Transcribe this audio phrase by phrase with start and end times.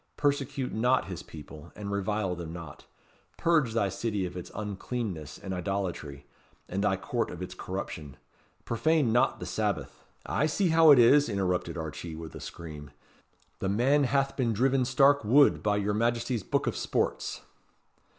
[0.17, 2.87] Persecute not His people, and revile them not.
[3.37, 6.25] Purge thy City of its uncleanness and idolatry,
[6.67, 8.17] and thy Court of its corruption.
[8.65, 12.89] Profane not the Sabbath" "I see how it is," interrupted Archee with a scream;
[13.59, 17.41] "the man hath been driven stark wud by your Majesty's Book of Sports."